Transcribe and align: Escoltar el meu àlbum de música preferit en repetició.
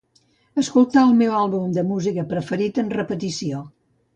Escoltar 0.61 1.03
el 1.09 1.13
meu 1.19 1.35
àlbum 1.41 1.67
de 1.77 1.83
música 1.91 2.27
preferit 2.35 2.83
en 2.85 2.91
repetició. 2.99 3.63